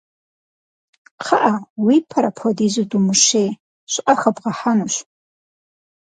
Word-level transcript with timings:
Кхъыӏэ, 1.17 1.53
уи 1.85 1.95
пэр 2.09 2.25
апхуэдизу 2.29 2.85
думышей, 2.89 3.49
щӏыӏэ 3.91 4.13
хэбгъэхьэнущ. 4.19 4.95